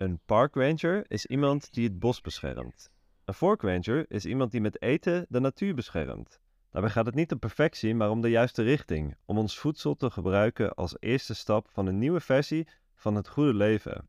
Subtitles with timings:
[0.00, 2.90] Een park ranger is iemand die het bos beschermt.
[3.24, 6.40] Een fork ranger is iemand die met eten de natuur beschermt.
[6.70, 10.10] Daarbij gaat het niet om perfectie, maar om de juiste richting, om ons voedsel te
[10.10, 14.08] gebruiken als eerste stap van een nieuwe versie van het goede leven.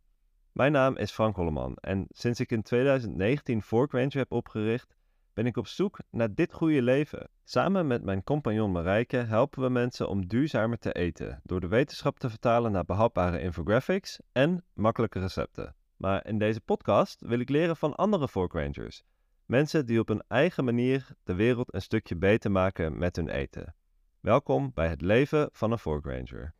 [0.51, 4.95] Mijn naam is Frank Holleman en sinds ik in 2019 Fork Ranger heb opgericht,
[5.33, 7.29] ben ik op zoek naar dit goede leven.
[7.43, 12.19] Samen met mijn compagnon Marijke helpen we mensen om duurzamer te eten door de wetenschap
[12.19, 15.75] te vertalen naar behapbare infographics en makkelijke recepten.
[16.01, 19.03] Maar in deze podcast wil ik leren van andere Fork Rangers.
[19.45, 23.75] Mensen die op hun eigen manier de wereld een stukje beter maken met hun eten.
[24.19, 26.53] Welkom bij het leven van een Fork Ranger.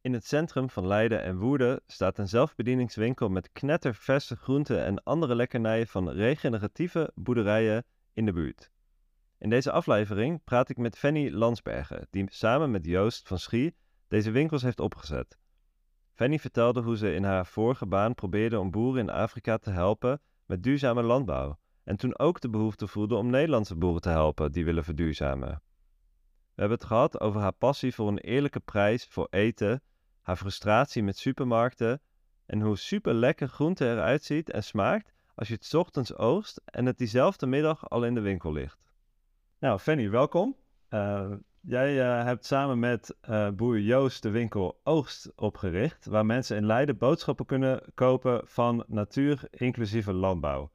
[0.00, 5.34] In het centrum van Leiden en Woerden staat een zelfbedieningswinkel met knetterverse groenten en andere
[5.34, 8.70] lekkernijen van regeneratieve boerderijen in de buurt.
[9.38, 13.76] In deze aflevering praat ik met Fanny Landsbergen, die samen met Joost van Schie
[14.08, 15.38] deze winkels heeft opgezet.
[16.12, 20.20] Fanny vertelde hoe ze in haar vorige baan probeerde om boeren in Afrika te helpen
[20.46, 24.64] met duurzame landbouw en toen ook de behoefte voelde om Nederlandse boeren te helpen die
[24.64, 25.62] willen verduurzamen.
[26.54, 29.82] We hebben het gehad over haar passie voor een eerlijke prijs voor eten,
[30.20, 32.00] haar frustratie met supermarkten
[32.46, 36.86] en hoe super lekker groente eruit ziet en smaakt als je het ochtends oogst en
[36.86, 38.84] het diezelfde middag al in de winkel ligt.
[39.58, 40.56] Nou, Fanny, welkom.
[40.90, 46.56] Uh, jij uh, hebt samen met uh, boer Joost de winkel Oogst opgericht, waar mensen
[46.56, 50.70] in Leiden boodschappen kunnen kopen van natuur inclusieve landbouw.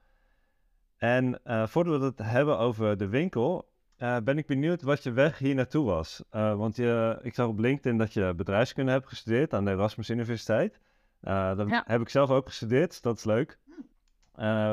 [0.97, 5.55] En voordat we het hebben over de winkel, ben ik benieuwd wat je weg hier
[5.55, 6.23] naartoe was.
[6.31, 10.79] want je, ik zag op LinkedIn dat je bedrijfskunde hebt gestudeerd aan de Erasmus Universiteit.
[11.21, 11.83] dat ja.
[11.85, 13.59] heb ik zelf ook gestudeerd, dat is leuk.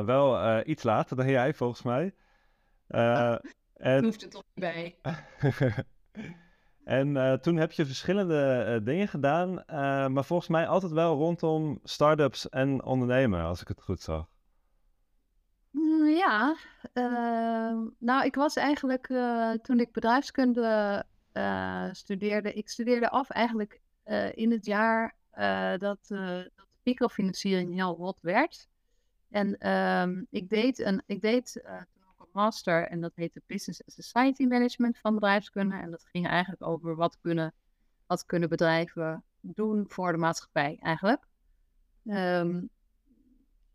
[0.05, 2.15] Wel iets later dan jij, volgens mij.
[3.77, 4.05] En...
[4.05, 4.97] Hoeft er toch niet bij.
[6.85, 11.17] en uh, toen heb je verschillende uh, dingen gedaan, uh, maar volgens mij altijd wel
[11.17, 14.29] rondom start-ups en ondernemen, als ik het goed zag.
[15.71, 16.57] Mm, ja,
[16.93, 19.07] ehm, nou ik was eigenlijk
[19.63, 21.05] toen ik bedrijfskunde
[21.93, 23.81] studeerde, ik studeerde af eigenlijk
[24.35, 25.17] in het jaar
[25.79, 26.11] dat, dat
[26.83, 28.69] microfinanciering heel hot werd.
[29.31, 31.65] En um, ik deed, een, ik deed
[32.33, 35.77] master en dat heette Business and Society Management van bedrijfskunde.
[35.77, 37.55] En dat ging eigenlijk over wat kunnen,
[38.07, 41.27] wat kunnen bedrijven doen voor de maatschappij eigenlijk.
[42.05, 42.69] Um,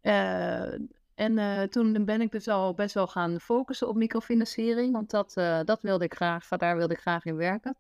[0.02, 0.74] uh,
[1.14, 5.34] en uh, toen ben ik dus al best wel gaan focussen op microfinanciering, want dat,
[5.66, 7.76] dat wilde ik graag, daar wilde ik graag in werken.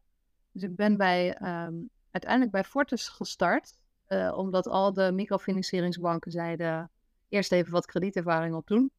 [0.51, 3.77] Dus ik ben bij, um, uiteindelijk bij Fortis gestart,
[4.35, 6.89] omdat al de microfinancieringsbanken zeiden,
[7.31, 8.91] eerst even wat kredietervaring op doen.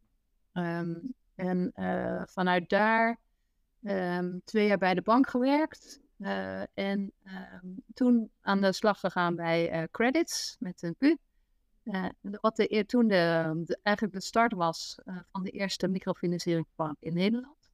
[0.52, 3.18] Um, en uh, vanuit daar
[3.82, 6.00] um, twee jaar bij de bank gewerkt.
[6.18, 7.12] Uh, en
[7.62, 11.16] um, toen aan de slag gegaan bij uh, Credits met een Q.
[12.40, 14.98] wat de, toen de, eigenlijk de start was
[15.32, 17.70] van de eerste microfinancieringsbank in Nederland.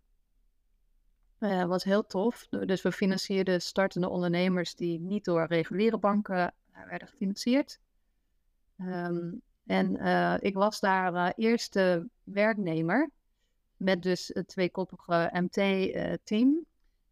[1.68, 2.46] was heel tof.
[2.48, 6.54] Dus we financierden startende ondernemers die niet door reguliere banken
[6.88, 7.78] werden gefinancierd.
[9.68, 9.96] En
[10.40, 13.10] ik was daar eerste werknemer
[13.78, 16.48] met dus het tweekoppige MT-team.
[16.48, 16.62] Eh,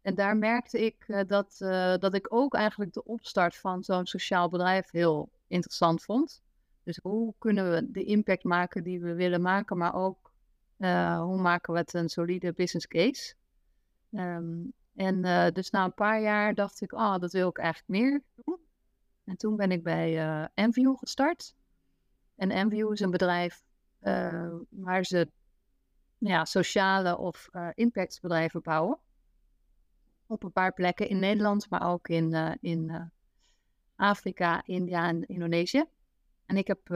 [0.02, 4.06] en daar merkte ik eh, dat, eh, dat ik ook eigenlijk de opstart van zo'n
[4.06, 6.42] sociaal bedrijf heel interessant vond.
[6.82, 10.34] Dus hoe kunnen we de impact maken die we willen maken, maar ook
[11.18, 13.34] hoe maken we het een solide business case.
[14.12, 14.54] Ehm,
[14.94, 15.22] en
[15.52, 18.58] dus na een paar jaar dacht ik, ah, oh, dat wil ik eigenlijk meer doen.
[19.24, 21.54] En toen ben ik bij uh, Enview gestart.
[22.36, 23.64] En Enview is een bedrijf
[24.68, 25.30] waar ze
[26.18, 28.98] ja, sociale of uh, impactbedrijven bouwen.
[30.26, 33.10] Op een paar plekken in Nederland, maar ook in, uh, in
[33.96, 35.84] Afrika, India en Indonesië.
[36.46, 36.90] En ik heb,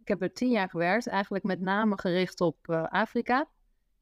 [0.00, 3.48] ik heb er tien jaar gewerkt, eigenlijk met name gericht op Afrika.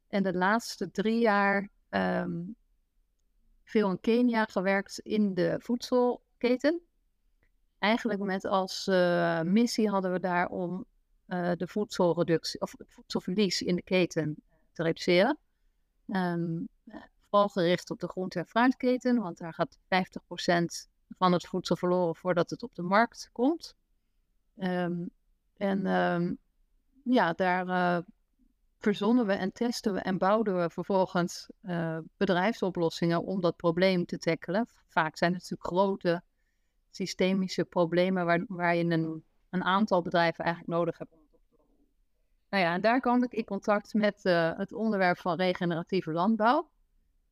[0.09, 2.57] En de laatste drie jaar um,
[3.65, 6.81] veel in Kenia gewerkt in de voedselketen.
[7.85, 8.87] Eigenlijk met als
[9.43, 10.85] missie hadden we daar om
[11.29, 14.37] uh, de voedselreductie of het voedselverlies in de keten
[14.73, 15.39] te reduceren.
[16.07, 16.69] Um,
[17.29, 22.17] vooral gericht op de groente- en fruitketen, want daar gaat 50% van het voedsel verloren
[22.17, 23.75] voordat het op de markt komt.
[24.57, 25.11] Um,
[25.57, 26.39] en um,
[27.03, 27.99] ja, daar uh,
[28.79, 31.51] verzonnen we en testen we en bouwden we vervolgens
[32.17, 34.67] bedrijfsoplossingen om dat probleem te tackelen.
[34.89, 36.23] Vaak zijn het natuurlijk grote
[36.97, 39.25] systemische problemen waar, waar je een
[39.55, 41.19] een aantal bedrijven eigenlijk nodig hebben.
[42.51, 46.71] nou ja, en daar kwam ik in contact met uh, het onderwerp van regeneratieve landbouw.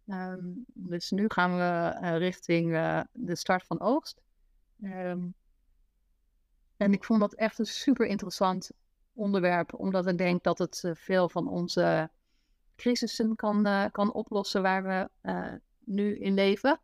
[0.06, 4.20] Um, dus nu gaan we uh, richting uh, de start van oogst.
[4.82, 5.34] Um,
[6.76, 8.70] en ik vond dat echt een super interessant
[9.12, 12.10] onderwerp, omdat ik denk dat het veel van onze
[12.76, 15.10] crisissen kan, kan oplossen waar we
[15.84, 16.80] nu in leven.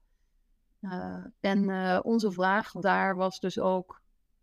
[1.40, 4.00] En onze vraag daar was dus ook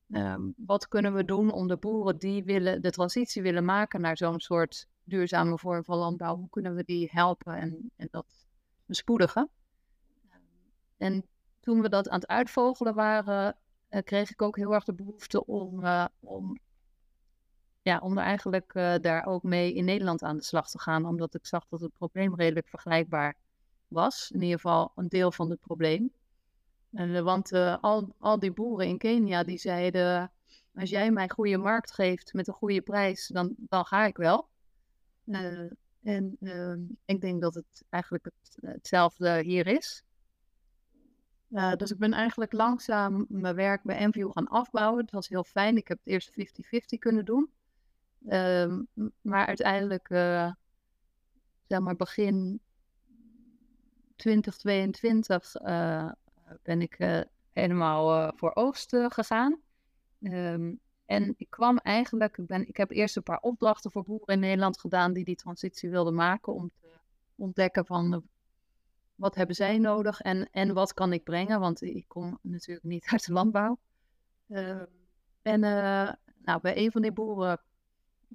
[0.10, 4.18] Um, wat kunnen we doen om de boeren die willen, de transitie willen maken naar
[4.18, 8.48] zo'n soort duurzame vorm van landbouw, hoe kunnen we die helpen en, en dat
[8.86, 9.50] bespoedigen?
[10.98, 11.26] En
[11.60, 13.58] toen we dat aan het uitvogelen waren,
[13.90, 16.60] uh, kreeg ik ook heel erg de behoefte om, uh, om,
[17.82, 21.36] ja, om er eigenlijk daar ook mee in Nederland aan de slag te gaan, omdat
[21.36, 23.36] ik zag dat het probleem redelijk vergelijkbaar
[23.88, 24.32] was.
[24.32, 26.12] In ieder geval een deel van het probleem.
[26.96, 30.32] En, want uh, al, al die boeren in Kenia die zeiden,
[30.74, 34.48] als jij mij goede markt geeft met een goede prijs, dan, dan ga ik wel.
[35.26, 35.72] Uh,
[36.04, 36.76] en uh,
[37.06, 40.04] ik denk dat het eigenlijk het, hetzelfde hier is.
[41.78, 45.02] dus ik ben eigenlijk langzaam mijn werk bij Enview gaan afbouwen.
[45.02, 45.78] Het was heel fijn.
[45.78, 46.32] Ik heb het eerst
[46.96, 47.50] 50-50 kunnen doen.
[48.28, 48.82] Ehm,
[49.22, 50.08] maar uiteindelijk,
[51.68, 52.60] zeg maar begin
[54.16, 55.56] 2022
[56.64, 57.22] ben ik uh,
[57.52, 59.62] helemaal uh, voor Oost uh, gegaan.
[60.20, 64.34] Um, en ik kwam eigenlijk, ik, ben, ik heb eerst een paar opdrachten voor boeren
[64.34, 66.88] in Nederland gedaan die die transitie wilden maken om te
[67.36, 68.24] ontdekken van
[69.16, 73.08] wat hebben zij nodig en, en wat kan ik brengen, want ik kom natuurlijk niet
[73.12, 73.80] uit de landbouw.
[74.48, 74.86] Ehm,
[75.42, 75.60] en
[76.46, 77.62] nou, bij een van die boeren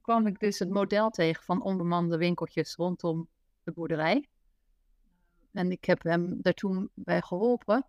[0.00, 3.28] kwam ik dus het model tegen van onbemande winkeltjes rondom
[3.62, 4.28] de boerderij.
[5.52, 7.86] En ik heb hem daar toen bij geholpen.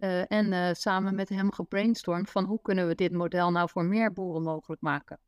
[0.00, 3.84] Uh, en uh, samen met hem gebrainstormd van hoe kunnen we dit model nou voor
[3.84, 5.18] meer boeren mogelijk maken.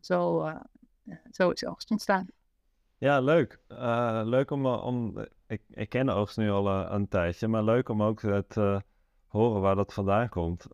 [0.00, 0.56] Zo, uh,
[1.30, 2.26] zo is Oogst ontstaan.
[2.98, 3.60] Ja, leuk.
[4.24, 8.20] leuk om, om ik, ik ken Oogst nu al een tijdje, maar leuk om ook
[8.20, 8.82] te
[9.26, 10.66] horen waar dat vandaan komt.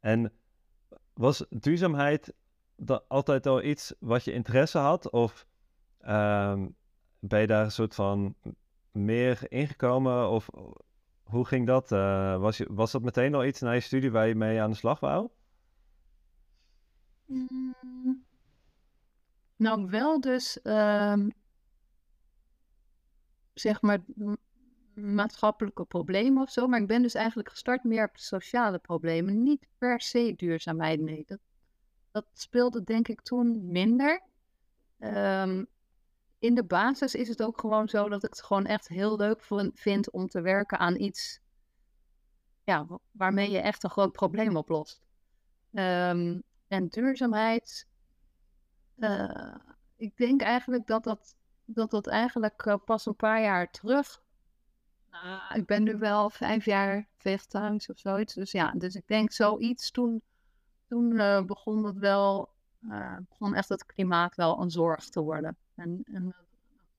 [0.00, 0.32] en
[1.14, 2.32] was duurzaamheid
[3.08, 5.10] altijd al iets wat je interesse had?
[5.10, 5.46] Of
[5.98, 6.68] ehm,
[7.18, 8.34] ben je daar een soort van
[8.92, 10.28] meer ingekomen?
[10.28, 10.48] Of
[11.28, 11.92] hoe ging dat?
[11.92, 14.70] Uh, was, je, was dat meteen al iets na je studie waar je mee aan
[14.70, 15.28] de slag wou?
[17.26, 18.24] Mm,
[19.56, 21.32] nou, wel dus, um,
[23.54, 23.98] zeg maar,
[24.94, 26.66] maatschappelijke problemen of zo.
[26.66, 29.42] Maar ik ben dus eigenlijk gestart meer op sociale problemen.
[29.42, 31.24] Niet per se duurzaamheid, nee.
[31.26, 31.38] Dat,
[32.10, 34.22] dat speelde denk ik toen minder.
[34.98, 35.66] Um,
[36.38, 39.42] in de basis is het ook gewoon zo dat ik het gewoon echt heel leuk
[39.74, 41.40] vind om te werken aan iets
[42.68, 45.00] ja, waarmee je echt een groot probleem oplost.
[45.72, 47.86] Um, en duurzaamheid,
[48.96, 49.54] uh,
[49.96, 54.22] ik denk eigenlijk dat dat, dat, dat eigenlijk uh, pas een paar jaar terug.
[55.12, 58.34] Uh, ik ben nu wel vijf jaar vegetarisch of zoiets.
[58.34, 60.22] Dus ja, dus ik denk zoiets toen,
[60.88, 62.48] toen begon het wel,
[63.28, 65.56] begon echt het klimaat wel een zorg te worden.
[65.78, 66.34] En, dat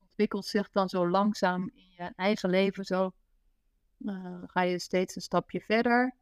[0.01, 2.85] ontwikkelt zich dan zo langzaam in je eigen leven.
[2.85, 3.11] Zo
[3.97, 6.15] uh, ga je steeds een stapje verder.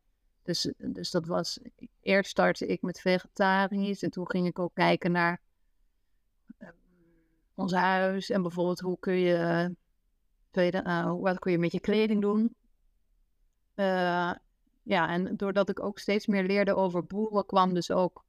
[0.44, 1.59] Dus, dus dat was,
[2.01, 5.42] eerst startte ik met vegetarisch en toen ging ik ook kijken naar
[6.59, 6.69] uh,
[7.56, 9.75] ons huis en bijvoorbeeld hoe kun je,
[10.51, 12.55] tweede, uh, wat kun je met je kleding doen.
[14.84, 18.25] Ja, en doordat ik ook steeds meer leerde over boeren, kwam dus ook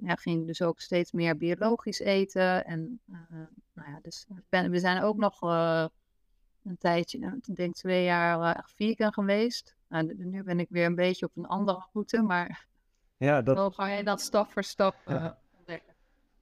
[0.00, 2.64] ja, ging dus ook steeds meer biologisch eten.
[2.64, 3.16] En uh,
[3.72, 5.86] nou ja, dus ben, we zijn ook nog uh,
[6.64, 9.76] een tijdje, nou, ik denk twee jaar echt vegan geweest.
[9.88, 12.66] Nou, nu ben ik weer een beetje op een andere route, maar
[13.16, 13.74] ja, dat...
[13.74, 14.94] ga je dat stap voor stap
[15.58, 15.94] ontdekken.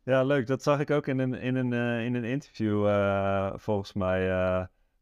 [0.03, 0.47] Ja, leuk.
[0.47, 2.89] Dat zag ik ook in een, in een, in een interview
[3.59, 4.29] volgens mij.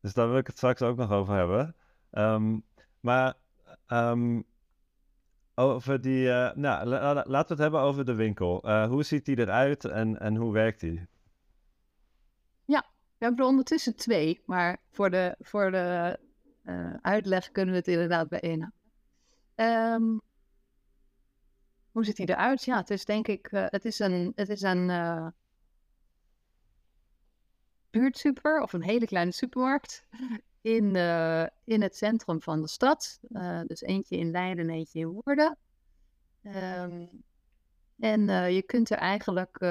[0.00, 1.74] dus daar wil ik het straks ook nog over hebben.
[2.12, 2.64] Um,
[3.00, 3.34] maar
[3.88, 4.44] um,
[5.54, 8.68] over die, uh, nou, laten we het hebben over de winkel.
[8.68, 11.06] Uh, hoe ziet die eruit en, en hoe werkt die?
[12.64, 12.84] Ja,
[13.18, 16.18] we hebben er ondertussen twee, maar voor de, voor de
[16.64, 18.72] uh, uitleg kunnen we het inderdaad bij één.
[19.54, 20.20] Um,
[21.90, 22.64] hoe ziet die eruit?
[22.64, 24.90] Ja, het is denk ik, het is een, het is een
[27.90, 30.06] buurtsuper of een hele kleine supermarkt
[30.62, 30.96] in,
[31.64, 33.20] in het centrum van de stad.
[33.28, 35.58] Uh, dus eentje in Leiden en eentje in Woerden.
[36.42, 37.08] Um,
[37.98, 39.62] en uh, je kunt er eigenlijk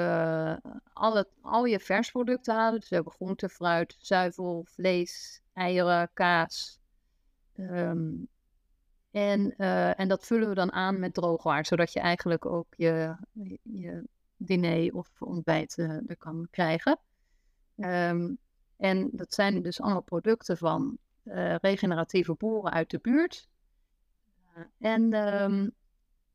[0.92, 2.80] alle, al je versproducten halen.
[2.80, 6.80] Dus we hebben groente, fruit, zuivel, vlees, eieren, kaas.
[7.56, 8.28] Um,
[9.10, 9.56] en,
[9.96, 13.16] en dat vullen we dan aan met droogwaar, zodat je eigenlijk ook je,
[13.62, 14.04] je
[14.36, 16.98] diner of ontbijt er kan krijgen.
[17.76, 18.38] Um,
[18.82, 20.98] en dat zijn dus allemaal producten van
[21.60, 23.48] regeneratieve boeren uit de buurt.
[24.78, 25.72] en um,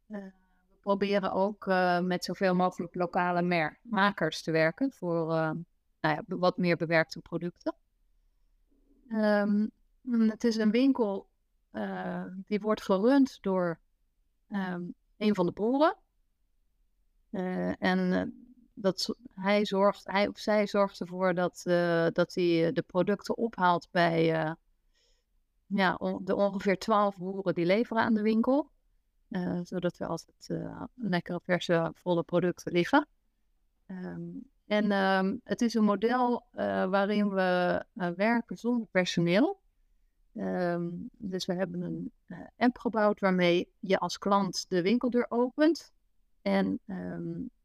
[0.05, 0.31] we
[0.79, 1.65] proberen ook
[2.01, 7.75] met zoveel mogelijk lokale makers te werken voor nou ja, wat meer bewerkte producten.
[9.09, 9.71] Um,
[10.29, 11.27] het is een winkel
[12.45, 13.79] die wordt gerund door
[14.49, 15.95] um, een van de boeren.
[17.79, 18.46] En
[18.79, 21.61] dat, hij, zorgt, hij of zij zorgt ervoor dat,
[22.13, 24.25] dat hij de producten ophaalt bij
[25.65, 28.71] ja, on, de ongeveer twaalf boeren die leveren aan de winkel.
[29.63, 30.49] zodat er altijd
[30.93, 33.07] lekkere, verse, volle producten liggen.
[33.87, 36.47] Um, en um, het is een model
[36.89, 37.83] waarin we
[38.15, 39.59] werken zonder personeel.
[40.33, 45.93] Um, dus we hebben een uh, app gebouwd waarmee je als klant de winkeldeur opent.
[46.41, 46.79] En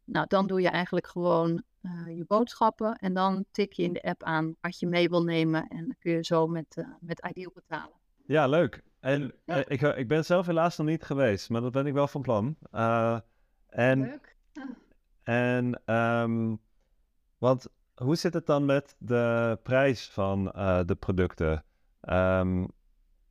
[0.05, 2.97] nou, dan doe je eigenlijk gewoon uh, je boodschappen.
[2.97, 5.69] En dan tik je in de app aan wat je mee wil nemen.
[5.69, 7.97] En dan kun je zo met, uh, met Ideal betalen.
[8.27, 8.83] Ja, leuk.
[9.01, 9.65] En ja.
[9.69, 12.57] ik, ik ben zelf helaas nog niet geweest, maar dat ben ik wel van plan.
[13.69, 14.37] en, leuk.
[15.23, 16.61] En, um,
[17.39, 20.45] want hoe zit het dan met de prijs van
[20.87, 21.65] de producten?
[22.01, 22.69] Um,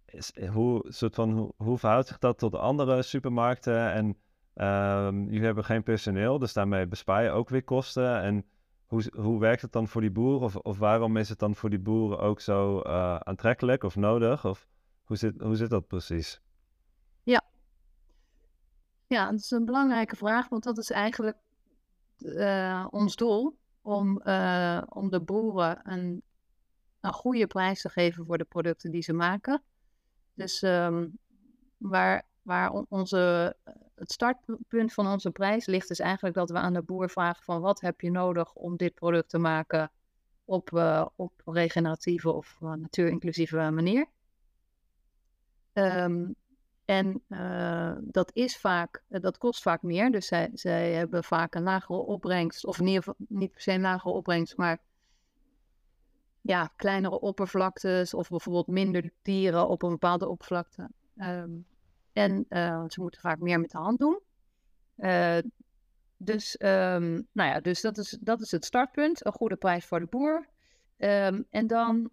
[0.06, 3.92] is, hoe, soort van, hoe, hoe verhoudt zich dat tot andere supermarkten?
[3.92, 4.18] En
[4.56, 8.22] um, jullie hebben geen personeel, dus daarmee bespaar je ook weer kosten.
[8.22, 8.46] En
[8.86, 10.42] hoe, hoe werkt het dan voor die boeren?
[10.42, 14.46] Of, of waarom is het dan voor die boeren ook zo uh, aantrekkelijk of nodig?
[14.46, 14.68] Of
[15.04, 16.42] hoe zit, hoe zit dat precies?
[17.24, 17.42] Ja.
[19.08, 21.38] ja, dat is een belangrijke vraag, want dat is eigenlijk
[22.18, 23.60] uh, ons doel.
[23.84, 26.24] Om, uh, om de boeren een
[27.02, 29.64] een goede prijs te geven voor de producten die ze maken.
[30.34, 31.18] Dus um,
[31.78, 33.56] waar, waar onze,
[33.96, 37.62] het startpunt van onze prijs ligt, is eigenlijk dat we aan de boer vragen van
[37.62, 39.92] wat heb je nodig om dit product te maken
[40.46, 44.06] op, uh, op regeneratieve of uh, natuurinclusieve manier.
[45.74, 46.36] Um,
[46.86, 47.24] en
[48.02, 50.12] dat is vaak, dat kost vaak meer.
[50.12, 54.14] Dus zij, zij hebben vaak een lagere opbrengst, of in niet per se een lagere
[54.14, 54.82] opbrengst, maar
[56.42, 60.90] ja, kleinere oppervlaktes of bijvoorbeeld minder dieren op een bepaalde oppervlakte.
[61.18, 61.66] Um,
[62.22, 64.20] en uh, ze moeten vaak meer met de hand doen.
[64.98, 65.38] Uh,
[66.18, 69.26] dus, um, nou ja, dus dat, is, dat is het startpunt.
[69.26, 70.48] Een goede prijs voor de boer.
[70.98, 72.10] Um, en dan,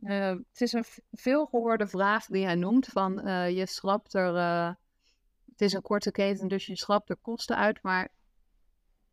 [0.00, 3.12] uh, het is een veel gehoorde vraag die hij noemt van
[3.54, 4.34] je schrapt er,
[5.50, 7.82] het is een korte keten, dus je schrapt er kosten uit.
[7.82, 8.08] Maar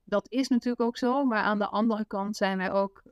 [0.04, 1.26] dat is natuurlijk ook zo.
[1.26, 3.04] Maar aan de andere kant zijn wij ook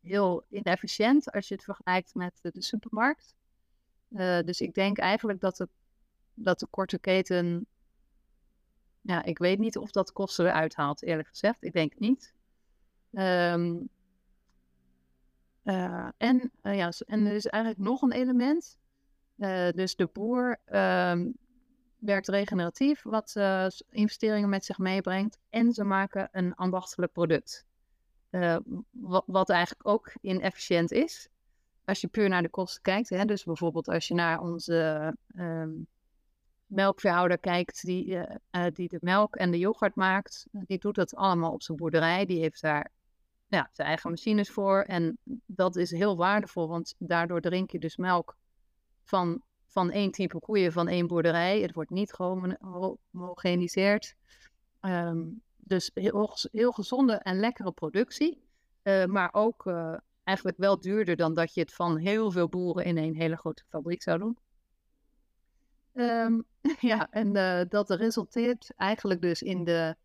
[0.00, 3.34] heel inefficiënt als je het vergelijkt met de, supermarkt.
[4.44, 5.68] Dus ik denk eigenlijk dat de,
[6.34, 7.66] dat de korte keten.
[9.00, 11.64] Ja, ik weet niet of dat kosten eruit haalt, eerlijk gezegd.
[11.64, 12.34] Ik denk niet.
[13.12, 13.88] Um,
[15.64, 18.78] uh, en, uh, ja, en er is eigenlijk nog een element.
[19.74, 21.36] dus de boer um,
[21.98, 23.36] werkt regeneratief, wat
[23.90, 25.38] investeringen met zich meebrengt.
[25.50, 27.66] En ze maken een ambachtelijk product.
[28.90, 31.28] Wat, wat, eigenlijk ook inefficiënt is.
[31.84, 33.08] Als je puur naar de kosten kijkt.
[33.08, 35.86] Hè, dus bijvoorbeeld als je naar onze um,
[36.66, 40.46] melkveehouder kijkt, die, uh, uh, die de melk en de yoghurt maakt.
[40.50, 42.26] Die doet dat allemaal op zijn boerderij.
[42.26, 42.90] Die heeft daar
[43.48, 44.82] ja, zijn eigen machines voor.
[44.82, 48.36] En dat is heel waardevol, want daardoor drink je dus melk
[49.02, 51.60] van, van één type koeien van één boerderij.
[51.60, 54.14] Het wordt niet gehomogeniseerd.
[54.80, 58.42] Um, dus heel, heel gezonde en lekkere productie.
[58.82, 59.66] Uh, maar ook
[60.24, 63.64] eigenlijk wel duurder dan dat je het van heel veel boeren in een hele grote
[63.68, 64.38] fabriek zou doen.
[65.94, 66.44] Um,
[66.80, 69.96] ja, en uh, dat resulteert eigenlijk dus in, de,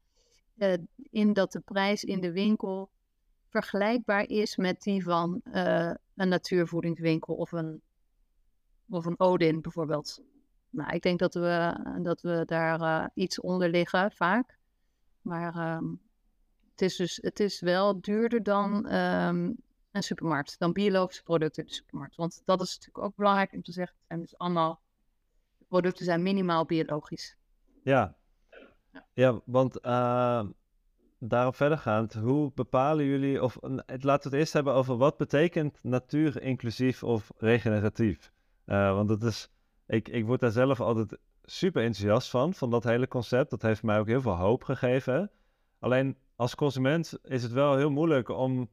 [1.09, 2.89] in dat de prijs in de winkel
[3.47, 7.81] vergelijkbaar is met die van een natuurvoedingswinkel of een,
[8.89, 10.21] of een Odin bijvoorbeeld.
[10.69, 14.57] Nou, ik denk dat we, dat we daar iets onder liggen vaak.
[15.21, 16.01] Maar um,
[16.71, 19.55] het is dus het is wel duurder dan um,
[19.91, 22.15] een supermarkt, dan biologische producten in de supermarkt.
[22.15, 23.95] Want dat is natuurlijk ook belangrijk om te zeggen.
[23.97, 24.81] Het zijn dus allemaal
[25.69, 27.37] producten zijn minimaal biologisch.
[27.83, 28.15] Ja,
[29.13, 30.45] ja, want uh,
[31.19, 36.41] daarop verdergaand, hoe bepalen jullie, of laten we het eerst hebben over wat betekent natuur
[36.41, 38.31] inclusief of regeneratief?
[38.65, 39.49] Uh, want dat is,
[39.87, 43.49] ik, ik word daar zelf altijd super enthousiast van, van dat hele concept.
[43.49, 45.31] Dat heeft mij ook heel veel hoop gegeven.
[45.79, 48.69] Alleen als consument is het wel heel moeilijk om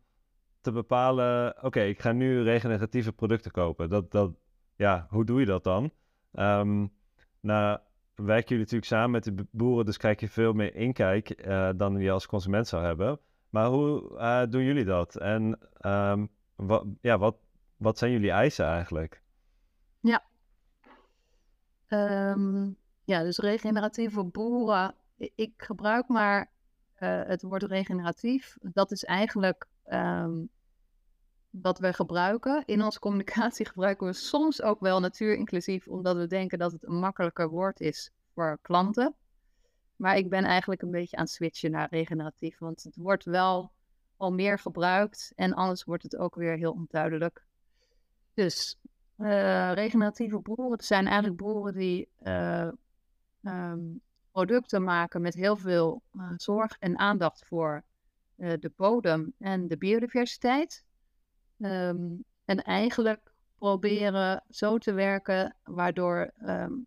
[0.60, 3.88] te bepalen: oké, ik ga nu regeneratieve producten kopen.
[3.88, 4.30] Dat, dat,
[4.76, 5.90] ja, hoe doe je dat dan?
[6.38, 6.92] Um,
[7.40, 7.78] nou,
[8.14, 11.98] werken jullie natuurlijk samen met de boeren, dus krijg je veel meer inkijk uh, dan
[11.98, 13.20] je als consument zou hebben.
[13.50, 15.16] Maar hoe uh, doen jullie dat?
[15.16, 17.36] En um, wat, ja, wat,
[17.76, 19.22] wat zijn jullie eisen eigenlijk?
[20.00, 20.22] Ja,
[21.88, 24.94] um, ja dus regeneratieve boeren.
[25.16, 26.50] Ik gebruik maar
[26.98, 28.56] uh, het woord regeneratief.
[28.60, 29.66] Dat is eigenlijk
[31.62, 32.62] wat we gebruiken.
[32.66, 36.98] In onze communicatie gebruiken we soms ook wel natuurinclusief, omdat we denken dat het een
[36.98, 39.14] makkelijker woord is voor klanten.
[39.96, 43.72] Maar ik ben eigenlijk een beetje aan het switchen naar regeneratief, want het wordt wel
[44.16, 47.44] al meer gebruikt en anders wordt het ook weer heel onduidelijk.
[48.34, 48.78] Dus
[49.18, 52.68] uh, regeneratieve boeren zijn eigenlijk boeren die uh,
[53.42, 57.84] um, producten maken met heel veel uh, zorg en aandacht voor
[58.36, 60.84] de bodem en de biodiversiteit.
[61.58, 66.86] Um, en eigenlijk proberen zo te werken waardoor um,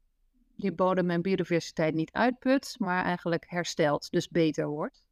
[0.55, 5.03] die bodem en biodiversiteit niet uitput, maar eigenlijk herstelt, dus beter wordt.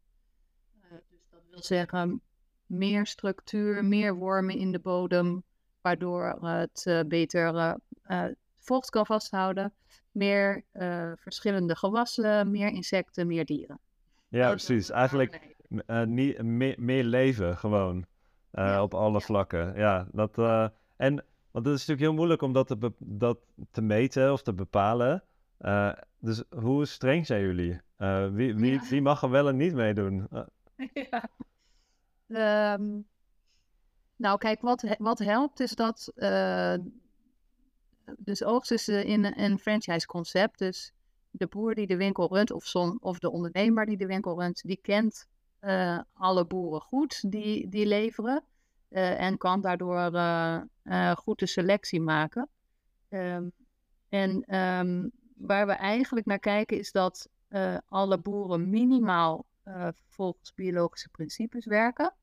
[0.83, 2.21] Uh, dus dat wil zeggen
[2.65, 5.43] meer structuur, meer wormen in de bodem,
[5.81, 8.25] waardoor het uh, beter uh,
[8.57, 9.73] vocht kan vasthouden.
[10.11, 10.63] Meer
[11.15, 13.79] verschillende gewassen, meer insecten, meer dieren.
[14.27, 14.89] Ja, precies.
[14.89, 15.55] Eigenlijk
[16.05, 18.05] niet, meer, meer leven gewoon.
[18.57, 19.75] Uh, op alle vlakken.
[19.75, 23.39] Ja, dat, uh, en want het is natuurlijk heel moeilijk om dat te, dat
[23.71, 25.23] te meten of te bepalen.
[25.61, 27.81] Uh, dus hoe streng zijn jullie?
[28.31, 28.87] wie, wie, ja.
[28.89, 30.27] wie mag er wel en niet meedoen?
[31.09, 31.29] ja.
[32.73, 33.07] Um,
[34.15, 36.13] nou, kijk, wat, wat helpt is dat.
[38.17, 40.59] dus oogst is in een franchise-concept.
[40.59, 40.93] Dus
[41.31, 44.79] de boer die de winkel runt, of, of de ondernemer die de winkel runt, die
[44.81, 45.27] kent
[45.67, 48.43] uh, alle boeren goed die, die leveren.
[48.89, 52.49] Uh, en kan daardoor uh, goed de selectie maken.
[53.09, 53.51] Um,
[54.09, 57.29] en um, waar we eigenlijk naar kijken is dat
[57.87, 59.45] alle boeren minimaal
[60.09, 62.13] volgens biologische principes werken.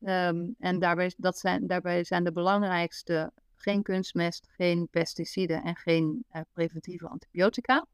[0.00, 6.24] Um, en daarbij, dat zijn, daarbij zijn de belangrijkste geen kunstmest, geen pesticiden en geen
[6.52, 7.86] preventieve antibiotica.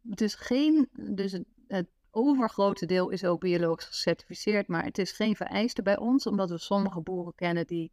[0.00, 5.36] dus geen, dus het, het overgrote deel is ook biologisch gecertificeerd, maar het is geen
[5.36, 7.92] vereiste bij ons, omdat we sommige boeren kennen die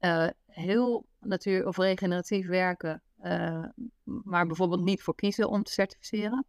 [0.00, 3.64] uh, heel natuur- of regeneratief werken, uh,
[4.04, 6.46] maar bijvoorbeeld niet voor kiezen om te certificeren.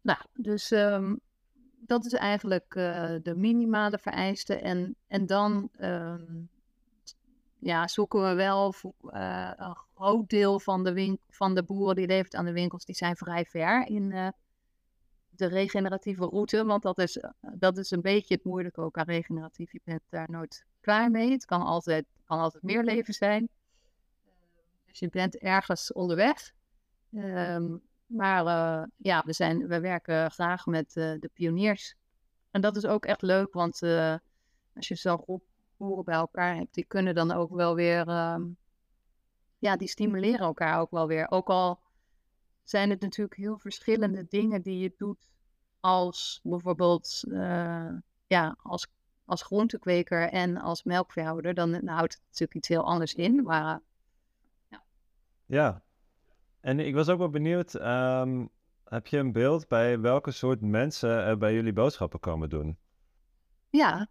[0.00, 1.20] Nou, dus um,
[1.86, 4.54] dat is eigenlijk uh, de minimale vereiste.
[4.54, 6.48] En, en dan um,
[7.58, 12.44] ja, zoeken we wel een groot deel van de, van de boeren die levert aan
[12.44, 14.34] de winkels, die zijn vrij ver in
[15.36, 16.64] de regeneratieve route.
[16.64, 19.72] Want dat is, dat is een beetje het moeilijke ook aan regeneratief.
[19.72, 21.30] Je bent daar nooit klaar mee.
[21.30, 23.48] Het kan altijd, kan altijd meer leven zijn.
[24.86, 26.52] Dus je bent ergens onderweg.
[27.14, 31.94] Um, maar uh, ja, we, zijn, we werken graag met de pioniers.
[32.50, 33.82] En dat is ook echt leuk, want
[34.74, 35.42] als je zo'n groep
[35.76, 38.56] boeren bij elkaar hebt, die kunnen dan ook wel weer, um,
[39.58, 41.30] ja, die stimuleren elkaar ook wel weer.
[41.30, 41.80] Ook al
[42.62, 45.28] zijn het natuurlijk heel verschillende dingen die je doet
[45.80, 47.90] als bijvoorbeeld uh,
[48.26, 48.86] ja, als,
[49.24, 51.54] als groentekweker en als melkveehouder.
[51.54, 53.42] Dan, houdt het natuurlijk iets heel anders in.
[53.42, 53.80] Maar, uh,
[54.68, 54.82] ja.
[55.46, 55.82] ja,
[56.60, 58.50] en ik was ook wel benieuwd, um,
[58.84, 62.78] heb je een beeld bij welke soort mensen er bij jullie boodschappen komen doen?
[63.70, 64.08] Ja,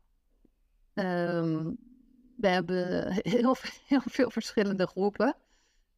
[0.94, 1.78] um,
[2.38, 3.56] we hebben heel,
[3.88, 5.36] heel veel verschillende groepen.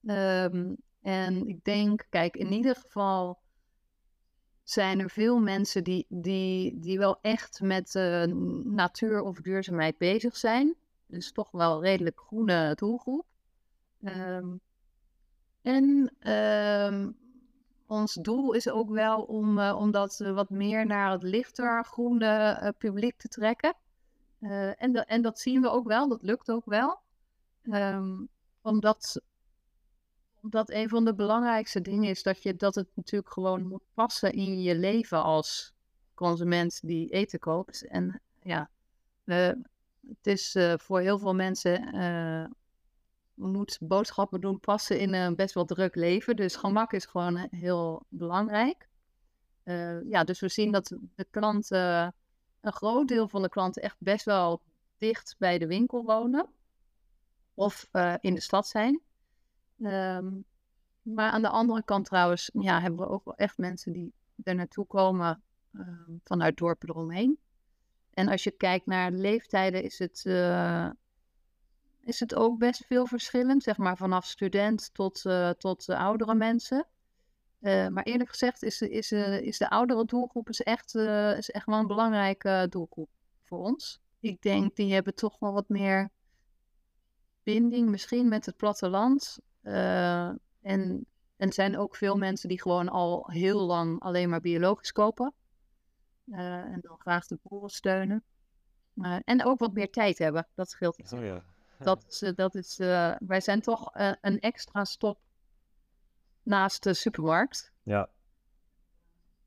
[0.01, 3.41] Um, en ik denk, kijk, in ieder geval
[4.63, 8.23] zijn er veel mensen die, die, die wel echt met uh,
[8.63, 10.75] natuur of duurzaamheid bezig zijn.
[11.07, 13.25] Dus toch wel redelijk groene doelgroep.
[14.03, 14.59] Um,
[15.61, 17.17] en um,
[17.87, 22.73] ons doel is ook wel om, uh, om dat wat meer naar het lichter groene
[22.77, 23.75] publiek te trekken.
[24.39, 26.99] en, en dat zien we ook wel, dat lukt ook wel.
[27.63, 28.29] Um,
[28.61, 29.21] omdat
[30.49, 34.33] dat een van de belangrijkste dingen is dat, je, dat het natuurlijk gewoon moet passen
[34.33, 35.73] in je leven als
[36.13, 37.87] consument die eten koopt.
[37.87, 38.69] En ja,
[39.23, 42.45] het is uh, voor heel veel mensen uh,
[43.33, 46.35] moet boodschappen doen passen in een best wel druk leven.
[46.35, 48.87] Dus gemak is gewoon heel belangrijk.
[50.09, 52.15] ja, dus we zien dat de klanten,
[52.61, 54.61] een groot deel van de klanten echt best wel
[54.97, 56.47] dicht bij de winkel wonen.
[57.53, 59.01] Of in de stad zijn.
[59.85, 60.45] Um,
[61.01, 64.55] maar aan de andere kant trouwens, ja, hebben we ook wel echt mensen die er
[64.55, 65.43] naartoe komen
[65.73, 67.37] um, vanuit dorpen eromheen.
[68.13, 70.89] En als je kijkt naar leeftijden, is het uh,
[71.99, 76.87] is het ook best veel verschillend, zeg maar vanaf student tot, uh, tot oudere mensen.
[77.61, 80.95] Uh, maar eerlijk gezegd is, is, is de oudere doelgroep is echt,
[81.37, 83.09] is echt wel een belangrijke doelgroep
[83.43, 84.01] voor ons.
[84.19, 86.09] Ik denk die hebben toch wel wat meer
[87.43, 89.39] binding misschien met het platteland.
[89.63, 91.05] En
[91.43, 95.33] en er zijn ook veel mensen die gewoon al heel lang alleen maar biologisch kopen.
[96.25, 98.23] Uh, en dan graag de boeren steunen.
[98.95, 100.47] Uh, en ook wat meer tijd hebben.
[100.55, 101.13] Dat scheelt.
[101.13, 101.43] Oh, ja.
[101.79, 102.77] Dat is, dat is
[103.19, 103.89] wij zijn toch
[104.21, 105.19] een extra stop
[106.43, 107.73] naast de supermarkt.
[107.83, 108.09] Ja.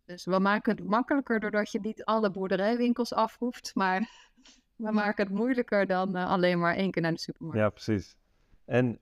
[0.05, 3.75] Dus we maken het makkelijker doordat je niet alle boerderijwinkels afroeft.
[3.75, 4.01] Maar
[4.77, 7.61] we maken het moeilijker dan alleen maar één keer naar de supermarkt.
[7.61, 8.17] Ja, precies.
[8.65, 9.01] En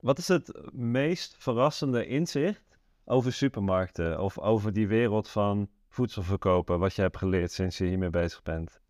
[0.00, 6.94] wat is het meest verrassende inzicht over supermarkten of over die wereld van voedselverkopen, wat
[6.94, 8.80] je hebt geleerd sinds je hiermee bezig bent?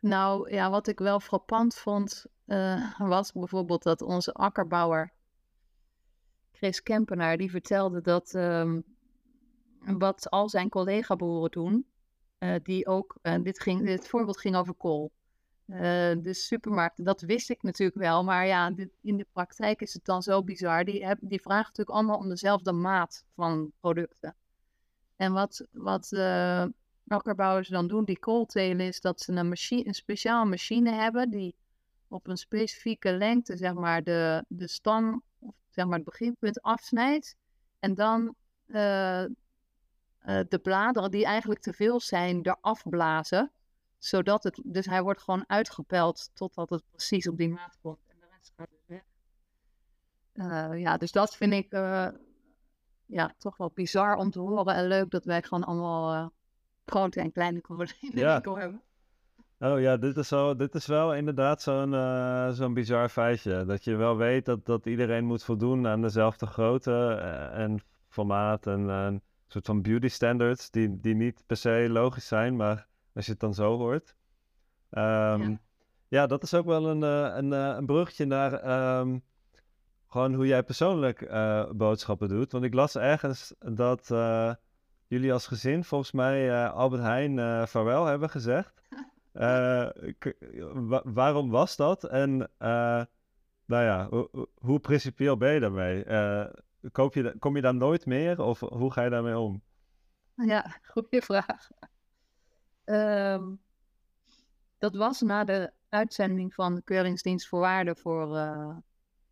[0.00, 5.12] Nou ja, wat ik wel frappant vond, uh, was bijvoorbeeld dat onze akkerbouwer
[6.52, 8.84] Chris Kempenaar, die vertelde dat um,
[9.78, 11.86] wat al zijn collega-boeren doen,
[12.38, 15.12] uh, die ook, uh, dit, ging, dit voorbeeld ging over kool.
[15.66, 15.78] Uh,
[16.22, 18.24] de supermarkten, dat wist ik natuurlijk wel.
[18.24, 20.84] Maar ja, in de praktijk is het dan zo bizar.
[20.84, 24.34] Die, heb, die vragen natuurlijk allemaal om dezelfde maat van producten.
[25.16, 26.64] En wat, wat uh,
[27.06, 31.54] akkerbouwers dan doen, die kooltelen, is dat ze een, machine, een speciale machine hebben die
[32.08, 37.36] op een specifieke lengte, zeg maar, de, de stam, of zeg maar, het beginpunt afsnijdt.
[37.78, 38.34] En dan
[38.66, 39.24] uh,
[40.48, 43.50] de bladeren die eigenlijk te veel zijn, eraf blazen
[43.98, 47.98] zodat het, dus hij wordt gewoon uitgepeld totdat het precies op die maat komt.
[48.08, 49.04] En de rest gaat dus weg.
[50.34, 52.08] Uh, ja, dus dat vind ik uh,
[53.06, 54.74] ja, toch wel bizar om te horen.
[54.74, 56.26] En leuk dat wij gewoon allemaal uh,
[56.84, 58.32] grote en kleine kolen in de ja.
[58.32, 58.80] winkel hebben.
[59.58, 61.92] Oh ja, dit is, zo, dit is wel inderdaad zo'n
[62.54, 63.64] zo'n bizar feitje.
[63.64, 67.14] Dat je wel weet dat, dat iedereen moet voldoen aan dezelfde grootte
[67.52, 72.56] en formaat en een soort van beauty standards die, die niet per se logisch zijn,
[72.56, 74.16] maar als je het dan zo hoort.
[74.90, 75.58] Um, ja.
[76.08, 76.26] ja.
[76.26, 78.52] dat is ook wel een, uh, een, uh, een bruggetje naar
[78.98, 79.22] um,
[80.06, 82.52] gewoon hoe jij persoonlijk uh, boodschappen doet.
[82.52, 84.08] Want ik las ergens dat
[85.06, 88.82] jullie als gezin volgens mij Albert Heijn vaarwel hebben gezegd.
[91.20, 92.04] waarom was dat?
[92.04, 92.50] En
[93.66, 96.04] nou ja, hoe, hoe principieel ben je daarmee?
[96.92, 99.62] koop je, kom je daar nooit meer of hoe ga je daarmee om?
[100.34, 101.68] Ja, goede vraag.
[102.86, 103.60] Um,
[104.78, 108.28] dat was na de uitzending van de Keuringsdienst voor Waarde voor.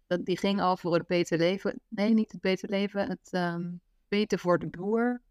[0.06, 1.80] Dat, die ging al voor het beter leven.
[1.88, 3.08] Nee, niet het beter leven.
[3.08, 5.22] Het um, beter voor de boer.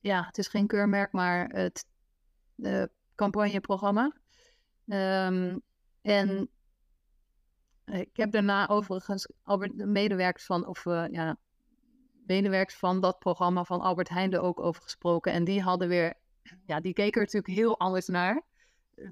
[0.00, 1.86] Ja, het is geen keurmerk, maar het
[2.56, 2.84] uh,
[3.14, 4.12] campagneprogramma.
[4.86, 5.62] Um,
[6.00, 6.48] en
[7.84, 11.36] ik heb daarna overigens Albert, de medewerkers van, of ja,
[12.26, 15.32] medewerkers van dat programma van Albert Heijnde ook over gesproken.
[15.32, 16.14] En die hadden weer
[16.66, 18.42] ja, die keken er natuurlijk heel anders naar.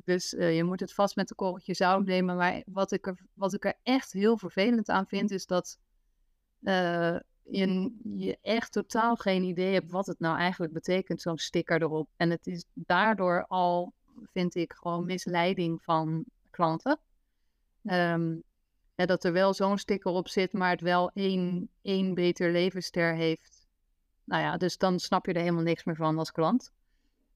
[0.05, 2.37] Dus uh, je moet het vast met een korreltje zout nemen.
[2.37, 5.79] Maar wat ik, er, wat ik er echt heel vervelend aan vind, is dat
[6.61, 12.09] uh, je, echt totaal geen idee hebt wat het nou eigenlijk betekent, zo'n sticker erop.
[12.17, 13.93] En het is daardoor al,
[14.33, 17.01] vind ik, gewoon misleiding van klanten.
[17.83, 18.43] Um,
[18.95, 23.69] dat er wel zo'n sticker op zit, maar het wel één, één beter levensster heeft.
[24.25, 26.73] Nou ja, dus dan snap je er helemaal niks meer van als klant.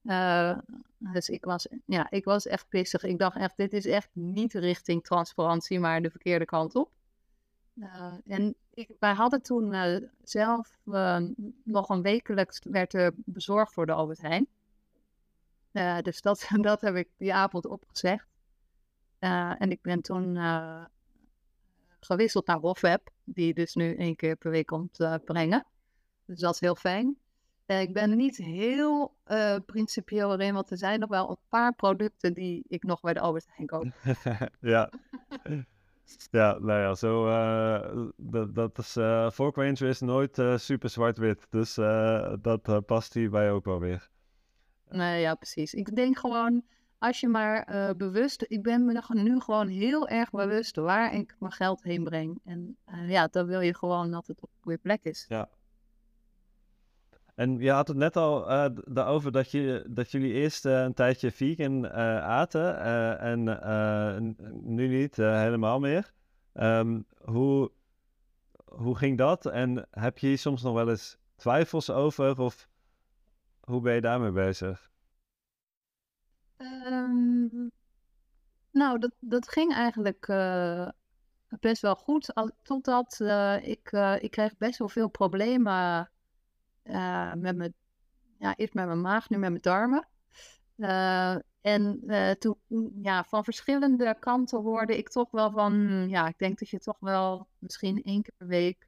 [0.04, 0.58] Uh,
[0.98, 3.02] dus ik was, ja, ik was echt pissig.
[3.02, 6.90] Ik dacht echt, dit is echt niet richting transparantie, maar de verkeerde kant op.
[7.74, 10.78] Uh, en ik, wij hadden toen uh, zelf
[11.64, 14.46] nog een wekelijks werd er bezorgd voor de Albert Heijn.
[16.02, 18.26] dus dat, dat heb ik die avond opgezegd.
[19.18, 20.36] en ik ben toen
[22.00, 25.66] gewisseld naar Hofweb, die dus nu één keer per week komt brengen.
[26.24, 27.18] Dus dat is heel fijn.
[27.66, 31.74] Uh, ik ben niet heel uh, principieel erin, want er zijn nog wel een paar
[31.74, 33.86] producten die ik nog bij de Albert Heijn koop.
[34.60, 34.90] ja.
[36.30, 41.74] ja, nou ja, zo, uh, dat, dat is, uh, Ranger is nooit super zwart-wit, dus
[42.40, 44.08] dat past hierbij ook wel weer.
[44.88, 45.74] Nee, ja, precies.
[45.74, 46.62] Ik denk gewoon,
[46.98, 51.52] als je maar bewust, ik ben me nu gewoon heel erg bewust waar ik mijn
[51.52, 52.40] geld heen breng.
[52.44, 55.24] En ja, dan wil je gewoon dat het op een goede plek is.
[55.28, 55.48] Ja,
[57.34, 60.94] en je had het net al uh, daarover dat, je, dat jullie eerst uh, een
[60.94, 62.78] tijdje vegan uh, aten
[63.18, 66.12] en nu niet helemaal meer.
[66.54, 67.70] Um, hoe,
[68.64, 69.46] hoe ging dat?
[69.46, 72.68] En heb je hier soms nog wel eens twijfels over of
[73.60, 74.90] hoe ben je daarmee bezig?
[76.58, 77.70] Um,
[78.70, 80.26] Nou, dat, dat ging eigenlijk
[81.60, 82.32] best wel goed.
[82.62, 86.10] Totdat uh, ik, ik kreeg best wel veel problemen
[87.34, 87.74] met mijn,
[88.38, 90.08] ja, eerst met mijn maag, nu met mijn darmen.
[91.60, 92.04] en
[92.38, 92.56] toen,
[93.02, 96.78] ja, van verschillende kanten hoorde ik toch wel van, hmm, ja, ik denk dat je
[96.78, 98.86] toch wel misschien één keer per week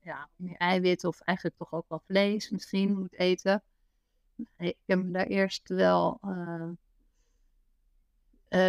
[0.00, 3.62] ja, meer eiwit of eigenlijk toch ook wel vlees misschien moet eten.
[4.56, 6.20] Ik heb me daar eerst wel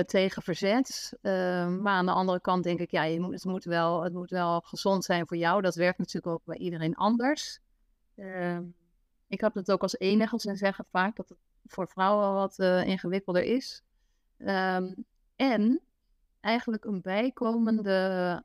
[0.06, 1.14] tegen verzet.
[1.22, 4.30] Maar aan de andere kant denk ik, ja, je moet, het, moet wel, het moet
[4.30, 5.62] wel gezond zijn voor jou.
[5.62, 7.60] Dat werkt natuurlijk ook bij iedereen anders.
[8.16, 8.60] Uh,
[9.28, 10.40] ik heb het ook als enige.
[10.40, 13.84] Ze zeggen vaak dat het voor vrouwen wat uh, ingewikkelder is.
[14.38, 14.94] Ehm,
[15.36, 15.82] en
[16.40, 18.44] eigenlijk een bijkomende,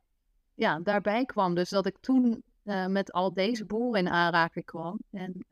[0.55, 4.99] ja, daarbij kwam dus dat ik toen uh, met al deze boeren in aanraking kwam.
[5.11, 5.47] En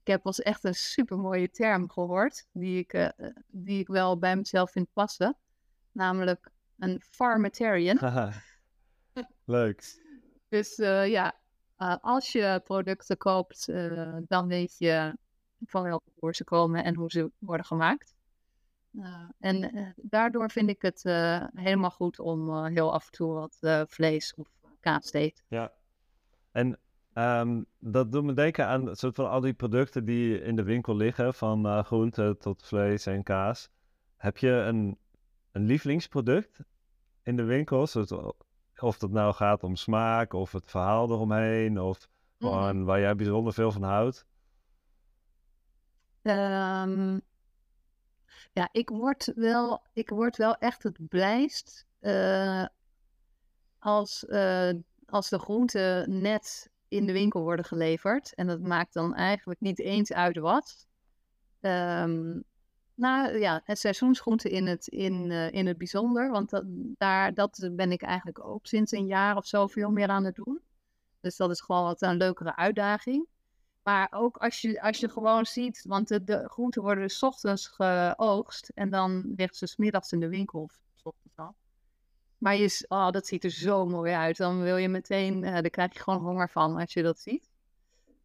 [0.00, 3.12] ik heb eens echt een super mooie term gehoord, die ik,
[3.46, 5.36] die ik wel bij mezelf vind passen.
[5.92, 7.98] Namelijk een farmatarian.
[9.44, 10.00] Leuk.
[10.48, 11.34] Dus uh, ja,
[11.82, 13.66] uh, als je producten koopt,
[14.28, 15.16] dan weet je
[15.66, 18.14] van welke boer ze komen en hoe ze worden gemaakt.
[19.38, 21.02] en daardoor vind ik het
[21.54, 24.48] helemaal goed om heel af en toe wat vlees of
[24.80, 25.44] kaas te eten.
[25.48, 25.72] Ja,
[26.52, 26.78] en
[27.14, 30.96] Um, dat doet me denken aan soort van al die producten die in de winkel
[30.96, 33.70] liggen, van groente tot vlees en kaas.
[34.16, 34.98] Heb je een,
[35.52, 36.64] een lievelingsproduct
[37.22, 37.86] in de winkel?
[38.82, 42.84] Of dat nou gaat om smaak of het verhaal eromheen, of gewoon mm.
[42.84, 44.26] waar jij bijzonder veel van houdt?
[46.22, 47.20] Um,
[48.52, 52.64] ja, ik word wel, ik word wel echt het blijst uh,
[53.78, 54.72] als, uh,
[55.06, 58.34] als de groente net in de winkel worden geleverd.
[58.34, 60.88] En dat maakt dan eigenlijk niet eens uit wat.
[61.60, 62.44] Um,
[63.00, 66.30] nou ja, het seizoensgroente in het, in, uh, in het bijzonder.
[66.30, 66.64] Want dat,
[66.98, 70.34] daar, dat ben ik eigenlijk ook sinds een jaar of zo veel meer aan het
[70.34, 70.60] doen.
[71.20, 73.26] Dus dat is gewoon wat een leukere uitdaging.
[73.82, 77.66] Maar ook als je, als je gewoon ziet, want de, de groenten worden dus ochtends
[77.66, 80.60] geoogst en dan ligt ze smiddags in de winkel.
[80.60, 81.58] Of ochtends.
[82.38, 84.36] Maar je, oh, dat ziet er zo mooi uit.
[84.36, 87.48] Dan wil je meteen, uh, daar krijg je gewoon honger van als je dat ziet.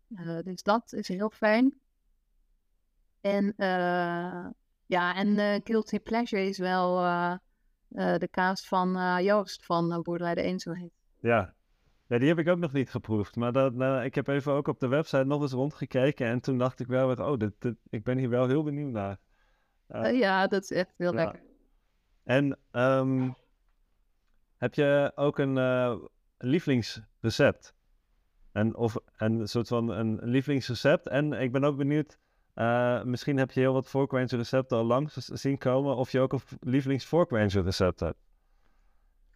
[0.10, 1.80] Uh, dus dat is heel fijn.
[3.22, 3.54] En
[4.86, 6.96] ja, en Guilty Pleasure is wel
[7.90, 10.92] de kaas van Joost van Boerderij de Eenzaamheid.
[11.20, 11.54] Ja.
[12.08, 13.36] ja, die heb ik ook nog niet geproefd.
[13.36, 16.28] Maar dat, nou, ik heb even ook op de website nog eens rondgekeken.
[16.28, 19.20] En toen dacht ik wel weer, oh, dit, ik ben hier wel heel benieuwd naar.
[20.14, 21.42] ja, dat is echt heel lekker.
[22.24, 23.36] En um,
[24.58, 27.76] heb je ook een lievelingsrecept?
[28.52, 31.08] En, of een soort van een lievelingsrecept.
[31.08, 32.20] En ik ben ook benieuwd,
[32.56, 35.96] uh, misschien heb je heel wat forkrange recepten al langs zien komen.
[35.96, 38.18] Of je ook een lievelingsforkrange recept hebt.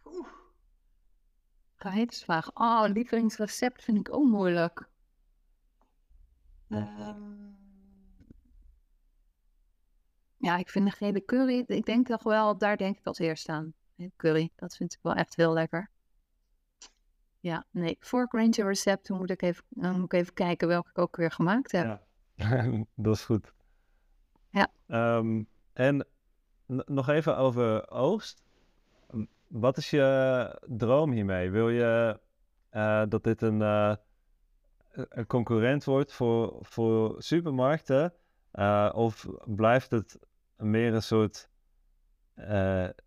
[0.04, 0.28] Oeh.
[1.74, 2.50] Gewetensvraag.
[2.54, 4.88] Oh, lievelingsrecept vind ik ook moeilijk.
[6.68, 7.56] Um,
[10.36, 13.48] ja, ik vind de gele curry, ik denk toch wel, daar denk ik als eerst
[13.48, 13.74] aan
[14.16, 14.50] curry.
[14.56, 15.90] Dat vind ik wel echt heel lekker.
[17.40, 20.90] Ja, nee, fork ranger recept, dan moet ik even, dan moet ik even kijken welke
[20.90, 21.84] ik ook weer gemaakt heb.
[21.84, 22.02] Ja,
[22.94, 23.52] dat is goed.
[24.50, 24.70] Ja.
[25.16, 26.06] Um, en
[26.86, 28.42] nog even over oogst.
[29.46, 31.50] Wat is je droom hiermee?
[31.50, 32.20] Wil je
[32.72, 33.94] uh, dat dit een, uh,
[34.92, 38.14] een concurrent wordt voor, voor supermarkten?
[38.52, 40.18] Uh, of blijft het
[40.56, 41.48] meer een soort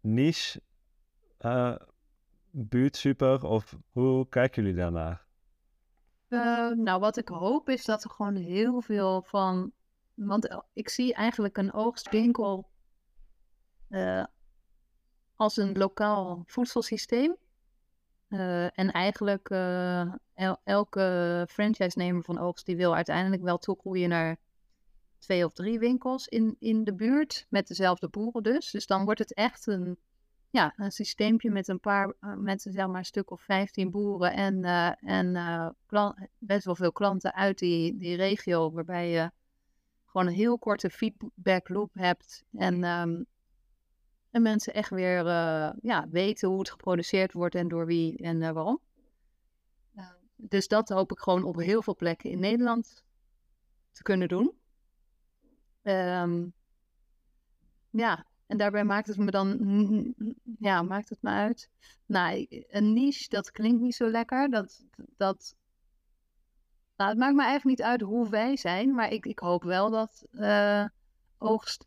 [0.02, 0.62] niche
[1.40, 1.76] uh,
[2.52, 3.46] buurt super?
[3.46, 5.26] Of hoe kijken jullie daarnaar?
[6.34, 9.72] Uh, nou, wat ik hoop is dat er gewoon heel veel van.
[10.14, 12.70] Want eh, ik zie eigenlijk een oogstwinkel
[13.90, 14.26] uh,
[15.36, 17.36] als een lokaal voedselsysteem.
[18.30, 19.50] Uh, en eigenlijk
[20.34, 24.38] el elke franchise-nemer van oogst die wil uiteindelijk wel toegroeien naar
[25.20, 27.46] twee of drie winkels in, in de buurt.
[27.50, 28.72] Met dezelfde boeren dus.
[28.72, 29.98] Dus dan wordt het echt een
[30.54, 34.34] ja, een systeempje met een paar, uh, met zeg maar een stuk of 15 boeren
[34.34, 39.32] en, uh, en uh, best wel veel klanten uit die, die regio, waarbij je
[40.06, 43.26] gewoon een heel korte feedback loop hebt en, um,
[44.32, 45.26] en mensen echt weer
[45.82, 48.80] ja, weten hoe het geproduceerd wordt en door wie en waarom.
[50.36, 53.04] dus dat hoop ik gewoon op heel veel plekken in Nederland
[53.92, 54.54] te kunnen doen.
[55.84, 56.54] Um,
[57.90, 59.58] ja, en daarbij maakt het me dan,
[60.60, 61.70] ja, maakt het me uit.
[62.06, 64.50] Nou, een niche, dat klinkt niet zo lekker.
[64.50, 64.86] Dat,
[65.18, 65.56] dat,
[66.96, 69.90] nou, het maakt me eigenlijk niet uit hoe wij zijn, maar ik, ik hoop wel
[69.90, 70.86] dat uh,
[71.38, 71.86] oogst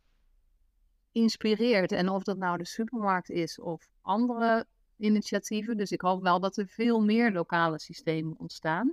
[1.12, 1.92] inspireert.
[1.92, 5.76] En of dat nou de supermarkt is of andere initiatieven.
[5.76, 8.92] Dus ik hoop wel dat er veel meer lokale systemen ontstaan.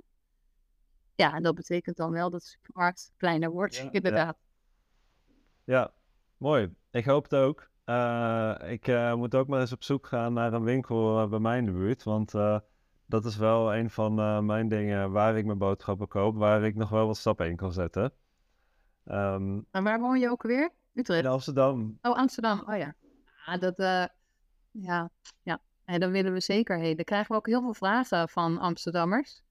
[1.14, 3.90] Ja, en dat betekent dan wel dat de supermarkt kleiner wordt, Ja, ja.
[3.98, 4.36] inderdaad.
[5.64, 5.92] Ja,
[6.44, 6.74] mooi.
[6.90, 7.70] Ik hoop het ook.
[7.84, 11.38] Eh, ik eh, moet ook maar eens op zoek gaan naar een winkel eh, bij
[11.38, 12.02] mij in de buurt.
[12.02, 12.32] Want
[13.06, 16.36] dat is wel een van mijn dingen waar ik mijn boodschappen koop.
[16.36, 18.12] Waar ik nog wel wat stappen in kan zetten.
[19.04, 20.70] Ehm, En waar woon je ook weer?
[20.94, 21.24] Utrecht.
[21.24, 21.98] in Amsterdam.
[22.02, 22.62] Oh, Amsterdam.
[22.66, 22.94] Oh ja.
[23.44, 23.76] Ah, dat,
[24.70, 25.10] ja,
[25.42, 25.60] ja.
[25.84, 26.96] En dan willen we zeker heen.
[26.96, 29.42] Dan krijgen we ook heel veel vragen van Amsterdammers.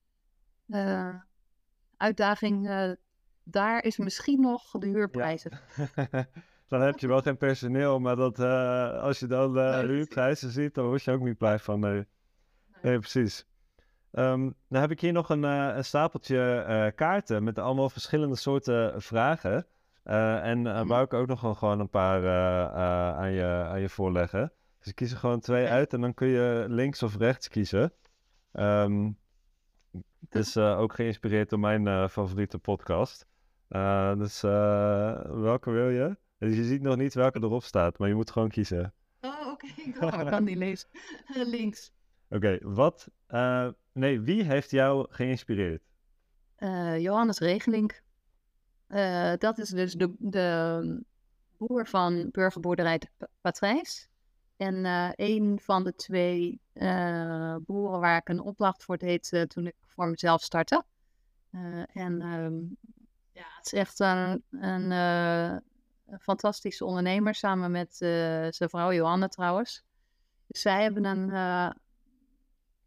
[1.97, 2.69] Uitdaging
[3.43, 5.51] daar is misschien nog de huurprijzen.
[6.73, 10.85] Dan heb je wel geen personeel, maar dat, eh, als je dan huurprijzen ziet, dan
[10.85, 11.79] word je ook niet blij van.
[11.79, 12.05] Nee,
[12.81, 13.45] nee precies.
[14.11, 19.01] Ehm, dan heb ik hier nog een, eh, een stapeltje kaarten met allemaal verschillende soorten
[19.01, 19.65] vragen.
[20.03, 20.87] En uh, Mhm.
[20.87, 22.29] wou ik ook nog wel gewoon een paar
[23.15, 24.51] aan, je, aan je voorleggen.
[24.79, 27.93] Dus ik kies er gewoon twee uit en dan kun je links of rechts kiezen.
[28.51, 29.11] Ehm,
[30.29, 33.27] het is ook geïnspireerd door mijn favoriete podcast.
[34.17, 36.21] Dus welke wil je?
[36.43, 38.93] Dus je ziet nog niet welke erop staat, maar je moet gewoon kiezen.
[39.21, 39.65] Oh, oké.
[39.85, 40.89] Ik dacht, ik kan die lezen.
[41.55, 41.91] Links.
[42.29, 43.07] Oké, wat...
[43.27, 45.83] eh, nee, wie heeft jou geïnspireerd?
[46.55, 48.01] Eh, Johannes Regelink.
[48.87, 51.03] Eh, dat is dus de, de
[51.57, 54.09] boer van burgerboerderij de Pa- Patrijs.
[54.57, 56.61] En een van de twee
[57.65, 60.83] boeren waar ik een opdracht voor deed toen ik voor mezelf startte.
[61.93, 62.53] En ehm,
[63.31, 65.57] ja, het is echt een, een, eh,
[66.07, 69.83] een fantastische ondernemer samen met eh, zijn vrouw Johanne trouwens.
[70.47, 71.69] Dus zij hebben een, eh,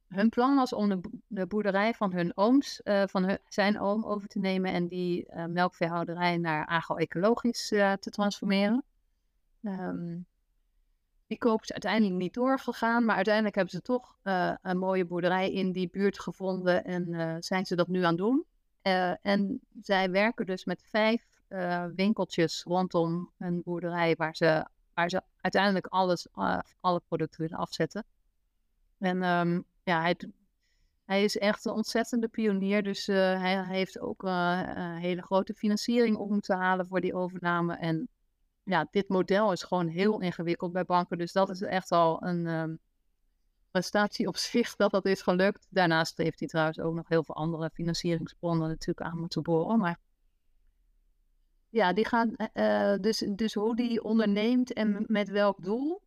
[0.09, 3.81] hun plan was om de, bo- de boerderij van hun ooms, eh, van hun- zijn
[3.81, 8.85] oom over te nemen en die eh, melkveehouderij naar agro-ecologisch te transformeren.
[9.63, 10.19] Ehm,
[11.27, 14.19] die koop is uiteindelijk niet doorgegaan, maar uiteindelijk hebben ze toch
[14.63, 18.45] een mooie boerderij in die buurt gevonden en zijn ze dat nu aan het doen.
[19.23, 25.23] En zij werken dus met vijf eh, winkeltjes rondom een boerderij waar ze, waar ze
[25.41, 28.05] uiteindelijk alles, eh, alle producten willen afzetten.
[28.99, 30.17] En ehm, ja, hij,
[31.05, 32.83] hij is echt een ontzettende pionier.
[32.83, 34.23] Dus eh, hij, heeft ook
[34.99, 37.77] hele grote financiering op moeten halen voor die overname.
[37.77, 38.09] En
[38.63, 41.19] ja, dit model is gewoon heel ingewikkeld bij banken.
[41.19, 42.75] Dus dat is echt al een ehm,
[43.71, 45.67] prestatie op zich dat dat is gelukt.
[45.71, 49.79] Daarnaast heeft hij trouwens ook nog heel veel andere financieringsbronnen natuurlijk aan moeten boren.
[49.79, 49.99] Maar
[51.77, 56.03] ja, die gaan, eh, eh, dus, dus hoe die onderneemt en met welk doel,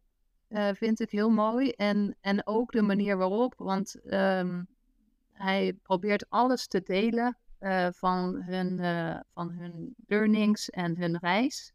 [0.48, 1.72] eh, vind ik heel mooi.
[1.72, 4.64] En, en ook de manier waarop, want ehm,
[5.32, 7.38] hij probeert alles te delen
[7.92, 8.78] van, hun,
[9.34, 11.74] van hun learnings en hun reis.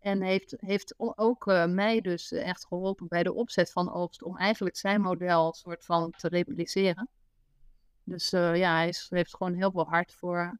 [0.00, 4.76] En heeft, heeft ook mij dus echt geholpen bij de opzet van Oogst om eigenlijk
[4.76, 7.08] zijn model soort van te repliceren.
[8.04, 10.56] Dus ja, hij heeft gewoon heel veel hart voor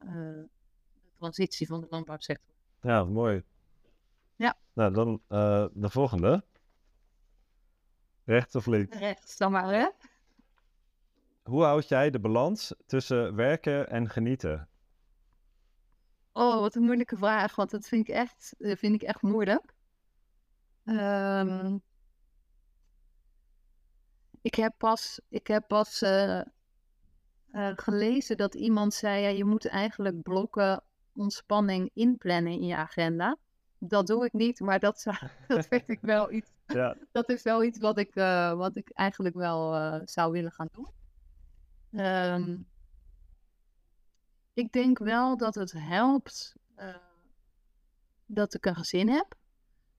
[1.21, 2.55] transitie van de landbouwsector.
[2.81, 3.43] Ja, mooi.
[4.37, 4.57] Ja.
[4.73, 6.45] Nou, dan eh, de volgende.
[8.25, 8.99] Rechts of links?
[8.99, 9.89] Rechts dan maar, hè?
[11.43, 14.69] Hoe houd jij de balans tussen werken en genieten?
[16.33, 19.75] Oh, wat een moeilijke vraag, want dat vind ik echt, eh, vind ik echt moeilijk.
[20.85, 21.79] Ehm,
[24.41, 26.41] ik heb pas, ik heb pas eh,
[27.77, 30.83] gelezen dat iemand zei, ja, je moet eigenlijk blokken
[31.15, 33.37] ontspanning inplannen in je agenda.
[33.79, 35.17] Dat doe ik niet, maar dat, zou,
[35.49, 38.91] dat vind ik wel iets Ja, dat is wel iets wat ik, eh, wat ik
[38.91, 40.89] eigenlijk wel eh, zou willen gaan doen.
[41.93, 42.57] Ehm,
[44.55, 46.95] ik denk wel dat het helpt eh,
[48.27, 49.35] dat ik een gezin heb.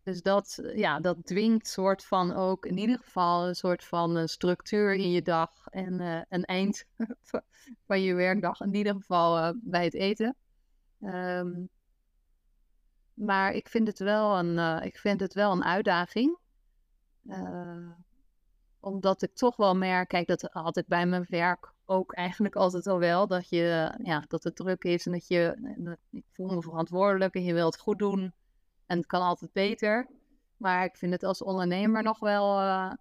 [0.03, 4.93] Dus dat, ja, dat dwingt soort van ook in ieder geval een soort van structuur
[4.93, 6.85] in je dag en een eind
[7.85, 10.35] van- je werkdag, in ieder geval bij het eten.
[11.01, 11.65] Ehm,
[13.13, 16.37] maar ik vind het wel een, eh, ik vind het wel een uitdaging.
[17.27, 17.89] Eh,
[18.79, 22.87] omdat ik toch wel merk, kijk, dat had ik bij mijn werk ook eigenlijk altijd
[22.87, 26.47] al wel, dat, je, ja, dat het druk is en dat je, dat, ik voel
[26.47, 28.33] me verantwoordelijk en je wilt het goed doen
[28.85, 30.07] en het kan altijd beter.
[30.57, 32.91] Maar ik vind het als ondernemer nog wel, eh,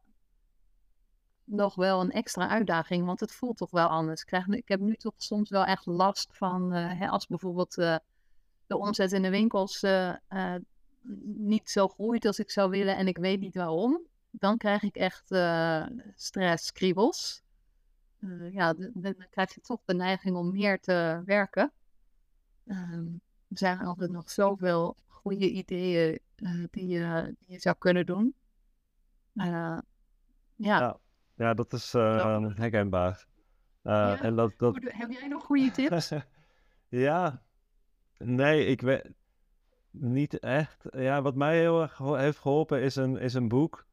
[1.51, 4.21] nog wel een extra uitdaging, want het voelt toch wel anders.
[4.21, 7.79] Ik, krijg, ik heb nu toch soms wel echt last van, eh, hè, als bijvoorbeeld
[7.79, 7.97] eh,
[8.67, 10.15] de omzet in de winkels eh,
[11.23, 14.97] niet zo groeit als ik zou willen en ik weet niet waarom, dan krijg ik
[14.97, 15.27] echt
[16.15, 17.43] stress, kriebels.
[18.51, 21.73] Ja, dan krijg je toch de neiging om meer te werken.
[22.67, 23.07] Ehm,
[23.49, 26.89] er zijn altijd nog zoveel goede ideeën die, die
[27.47, 28.35] je zou kunnen doen.
[30.57, 31.01] Ja,
[31.41, 33.27] ja, dat is uh, herkenbaar.
[33.83, 36.13] Uh, Ja, En dat, Heb jij nog goede tips?
[37.07, 37.43] ja,
[38.19, 39.11] nee, ik weet
[39.91, 40.85] niet echt.
[40.91, 43.87] Ja, wat mij heel erg heeft geholpen is een, is een boek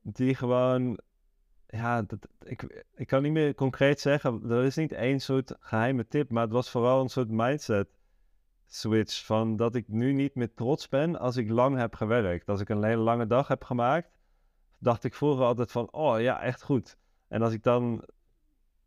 [0.00, 0.98] die gewoon,
[1.66, 4.50] ja, dat, ik, ik kan niet meer concreet zeggen.
[4.50, 7.88] Er is niet één soort geheime tip, maar het was vooral een soort mindset
[8.66, 12.48] switch van dat ik nu niet meer trots ben als ik lang heb gewerkt.
[12.48, 14.15] Als ik een hele lange dag heb gemaakt,
[14.78, 16.96] dacht ik vroeger altijd van, oh ja, echt goed.
[17.28, 18.02] En als ik dan,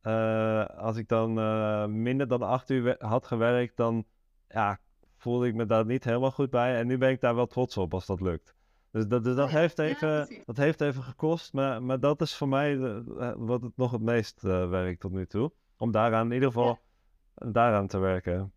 [0.02, 4.06] eh, als ik dan eh, minder dan acht uur had gewerkt, dan
[4.48, 4.80] ja,
[5.18, 6.78] voelde ik me daar niet helemaal goed bij.
[6.78, 8.56] En nu ben ik daar wel trots op als dat lukt.
[8.92, 12.00] Dus dat, dus dat, Oh ja, heeft, ja, even, dat heeft even gekost, maar, maar
[12.00, 15.52] dat is voor mij de- eh, wat het nog het meest werkt tot nu toe.
[15.78, 16.80] Om daaraan in ieder geval
[17.34, 18.54] daaraan te werken.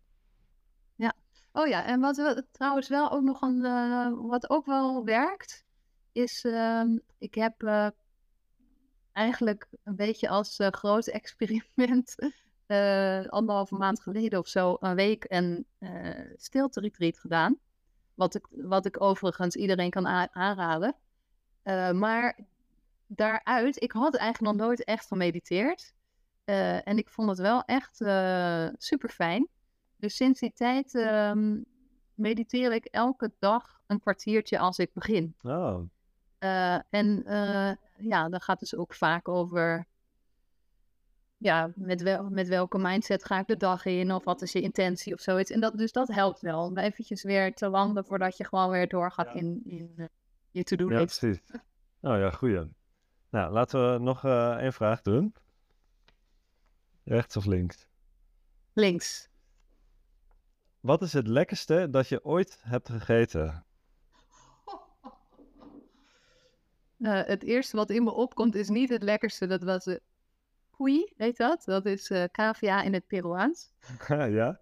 [1.55, 3.61] Oh ja, en wat we, trouwens wel ook nog een,
[4.27, 5.65] wat ook wel werkt,
[6.13, 7.87] is, ehm, ik heb eh,
[9.11, 12.15] eigenlijk een beetje als eh, groot experiment,
[12.65, 15.65] eh anderhalve maand geleden of zo, een week een
[16.35, 17.57] stilte retreat gedaan.
[18.13, 20.95] Wat ik, wat ik overigens iedereen kan aanraden.
[21.93, 22.39] Maar
[23.07, 25.93] daaruit, ik had eigenlijk nog nooit echt gemediteerd.
[26.83, 27.95] En ik vond het wel echt
[28.77, 29.47] super fijn.
[29.97, 31.61] Dus sinds die tijd ehm,
[32.13, 35.35] mediteer ik elke dag een kwartiertje als ik begin.
[35.41, 35.81] Oh,
[36.43, 39.85] Eh, en eh, ja, dan gaat dus ook vaak over
[41.37, 44.61] ja, met, wel, met welke mindset ga ik de dag in of wat is je
[44.61, 45.51] intentie of zoiets.
[45.51, 48.87] En dat, dus dat helpt wel om eventjes weer te landen voordat je gewoon weer
[48.87, 49.33] doorgaat Ja.
[49.33, 50.05] in, in eh,
[50.51, 51.19] je to-do ja, list.
[51.19, 51.41] precies.
[52.01, 52.71] Oh ja, goeie.
[53.29, 54.25] Nou, laten we nog
[54.59, 55.33] één vraag doen.
[57.03, 57.87] Rechts of links?
[58.73, 59.29] Links.
[60.79, 63.65] Wat is het lekkerste dat je ooit hebt gegeten?
[67.03, 69.47] Eh, het eerste wat in me opkomt is niet het lekkerste.
[69.47, 70.01] Dat was de
[70.77, 71.63] cuy, heet dat?
[71.65, 73.71] Dat is eh cavia in het Peruaans.
[74.07, 74.59] ja?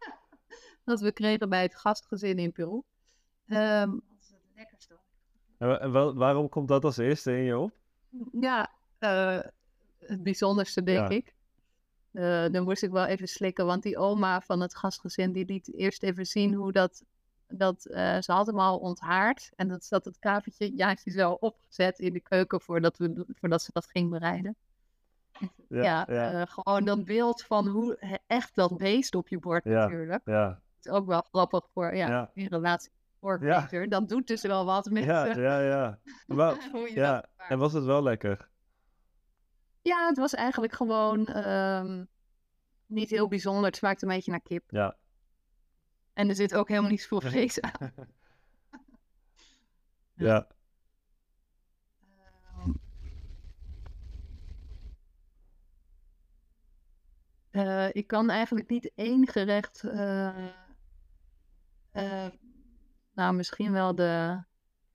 [0.84, 2.82] Dat we kregen bij het gastgezin in Peru.
[3.46, 4.98] Ehm, wat is het lekkerste?
[5.58, 7.72] En, wa- waarom komt dat als eerste in je op?
[8.40, 9.40] Ja, eh,
[9.98, 11.16] het bijzonderste denk Ja.
[11.16, 11.34] ik.
[12.12, 15.74] Eh, dan moest ik wel even slikken, want die oma van het gastgezin die liet
[15.74, 17.04] eerst even zien hoe dat,
[17.48, 19.50] dat eh, ze had hem al onthaard.
[19.56, 23.70] En dat zat het kavertje jaartje zo opgezet in de keuken voordat, we, voordat ze
[23.72, 24.56] dat ging bereiden.
[25.68, 29.64] Ja, Ja, ja, eh, gewoon dat beeld van hoe echt dat beest op je bord
[29.64, 29.70] Ja.
[29.70, 30.22] natuurlijk.
[30.24, 33.88] ja, Het is ook wel grappig voor, ja, in relatie met voorbeter.
[33.88, 35.98] Dat doet dus wel wat met ja, ja, ja.
[36.26, 36.56] Maar,
[36.94, 38.48] ja, en was het wel lekker?
[39.82, 42.04] Ja, het was eigenlijk gewoon ehm,
[42.86, 43.64] niet heel bijzonder.
[43.64, 44.64] Het smaakte een beetje naar kip.
[44.70, 44.96] Ja.
[46.18, 47.92] En er zit ook helemaal niet zoveel vlees aan.
[50.14, 50.46] Ja.
[57.50, 59.82] Eh, ik kan eigenlijk niet één gerecht.
[59.84, 60.46] eh,
[61.90, 62.32] eh,
[63.12, 64.42] nou, misschien wel de,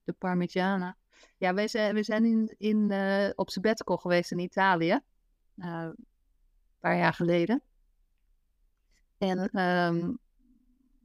[0.03, 0.97] de Parmigiana.
[1.38, 2.91] Ja, wij zijn, we zijn in, in,
[3.36, 4.99] op sabbatical geweest in Italië.
[5.55, 5.95] een
[6.80, 7.61] paar jaar geleden.
[9.17, 10.13] En ehm,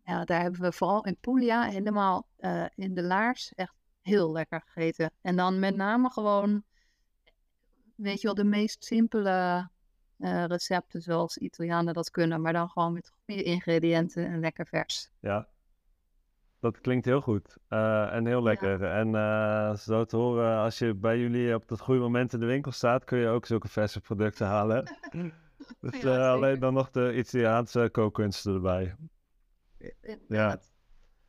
[0.09, 4.63] ja, daar hebben we vooral in Puglia helemaal eh, in de laars echt heel lekker
[4.67, 5.11] gegeten.
[5.21, 6.63] En dan met name gewoon,
[7.95, 9.69] weet je wel, de meest simpele
[10.17, 12.41] eh, recepten zoals Italianen dat kunnen.
[12.41, 15.11] Maar dan gewoon met goede ingrediënten en lekker vers.
[15.21, 15.49] ja.
[16.61, 18.85] Dat klinkt heel goed eh, en heel lekker.
[18.85, 19.09] En
[19.79, 23.05] zo te horen, als je bij jullie op het goede moment in de winkel staat,
[23.05, 24.85] kun je ook zulke verse producten halen.
[25.81, 28.95] dus Ja, alleen dan nog de Italiaanse kookkunsten erbij.
[30.01, 30.73] Inderdaad.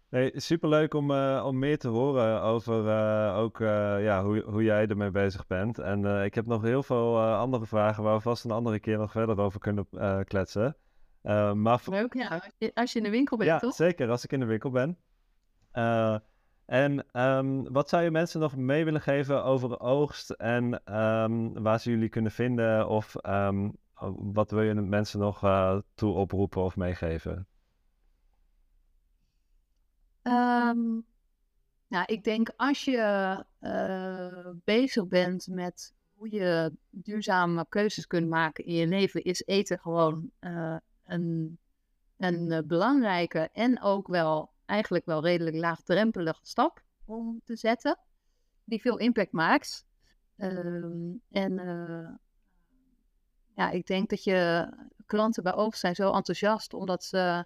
[0.10, 4.64] Nee, superleuk om, eh, om meer te horen over eh, ook eh, ja, hoe, hoe
[4.64, 5.80] jij ermee bezig bent.
[5.80, 8.80] En eh, ik heb nog heel veel eh, andere vragen waar we vast een andere
[8.80, 10.78] keer nog verder over kunnen eh, kletsen.
[11.22, 12.28] Eh, maar Leuk, ja.
[12.28, 13.74] Als je, als je in de winkel bent, ja, toch?
[13.74, 14.98] zeker als ik in de winkel ben.
[15.72, 16.18] Eh,
[16.66, 21.80] en ehm, wat zou je mensen nog mee willen geven over oogst en ehm, waar
[21.80, 22.88] ze jullie kunnen vinden?
[22.88, 23.70] Of ehm,
[24.34, 27.48] wat wil je mensen nog eh, toe oproepen of meegeven?
[30.30, 31.00] Ehm,
[31.88, 32.98] nou, ik denk als je
[33.60, 39.80] eh, bezig bent met hoe je duurzame keuzes kunt maken in je leven, is eten
[39.80, 41.58] gewoon eh, een,
[42.18, 48.00] een eh, belangrijke en ook wel eigenlijk wel redelijk laagdrempelige stap om te zetten,
[48.64, 49.86] die veel impact maakt.
[50.38, 51.54] Ehm, en
[53.56, 54.70] ja, ik denk dat je
[55.06, 57.46] klanten bij Oogst zijn zo enthousiast omdat ze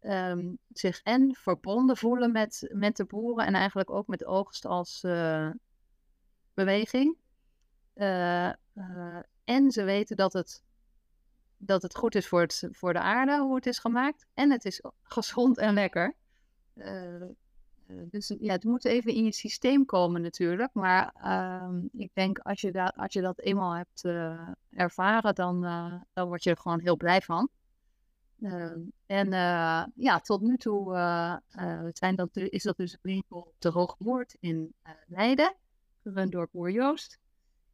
[0.00, 5.02] ehm, zich en verbonden voelen met, met de boeren en eigenlijk ook met oogst als
[5.02, 5.50] uh,
[6.54, 7.16] beweging.
[7.94, 8.52] Uh,
[9.44, 10.62] en ze weten dat het,
[11.56, 14.26] dat het goed is voor, het, voor de aarde, hoe het is gemaakt.
[14.34, 16.14] En het is gezond en lekker.
[17.86, 20.74] dus ja, het moet even in je systeem komen natuurlijk.
[20.74, 24.04] Maar uh, ik denk als je, dat, als je dat eenmaal hebt
[24.70, 25.60] ervaren, dan,
[26.12, 27.50] dan word je er gewoon heel blij van.
[28.42, 30.84] Ehm, en uh, ja, tot nu toe
[31.92, 34.74] zijn dat, is dat dus een winkel op de Hoogmoord in
[35.06, 35.54] Leiden,
[36.02, 37.18] gerund door Boer Joost.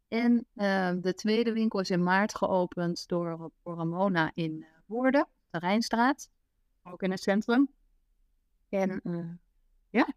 [0.08, 5.58] En ehm, de tweede winkel is in maart geopend door, door Ramona in Woerden, de
[5.58, 6.30] Rijnstraat,
[6.82, 7.68] ook in het centrum.
[8.68, 9.00] En
[9.90, 10.12] ja,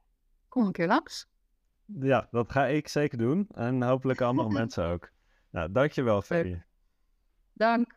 [0.48, 1.28] kom een keer langs.
[1.86, 3.48] Ja, dat ga ik zeker doen.
[3.54, 5.12] En hopelijk andere mensen ook.
[5.50, 6.64] Nou, dankjewel, Ferry.
[7.54, 7.97] Dank.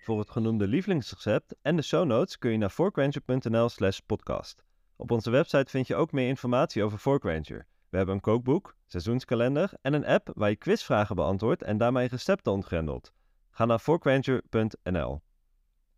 [0.00, 4.64] Voor het genoemde lievelingsrecept en de show notes kun je naar forkranger.nl slash podcast.
[4.96, 7.66] Op onze website vind je ook meer informatie over Forkranger.
[7.88, 12.52] We hebben een kookboek, seizoenskalender en een app waar je quizvragen beantwoordt en daarmee recepten
[12.52, 13.12] ontgrendelt.
[13.50, 15.22] Ga naar forkranger.nl.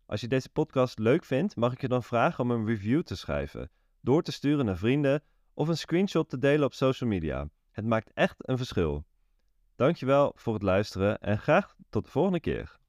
[0.05, 3.15] Als je deze podcast leuk vindt, mag ik je dan vragen om een review te
[3.15, 5.23] schrijven, door te sturen naar vrienden
[5.53, 7.49] of een screenshot te delen op social media.
[7.71, 9.05] Het maakt echt een verschil.
[9.75, 12.81] Dankjewel voor het luisteren en graag tot de volgende keer.